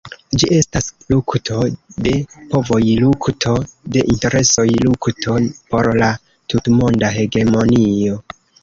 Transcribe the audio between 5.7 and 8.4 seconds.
por la tutmonda hegemonio.